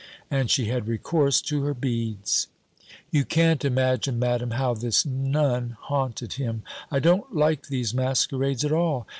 [0.31, 2.47] and she had recourse to her beads.
[3.11, 6.63] You can't imagine, Madam, how this Nun haunted him!
[6.89, 9.05] I don't like these masquerades at all.